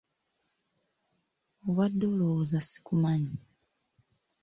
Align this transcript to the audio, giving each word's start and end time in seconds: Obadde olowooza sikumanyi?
Obadde 1.67 2.03
olowooza 2.11 2.57
sikumanyi? 2.67 3.33